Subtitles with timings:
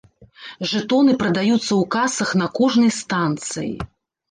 [0.71, 3.73] Жэтоны прадаюцца ў касах на кожнай станцыі.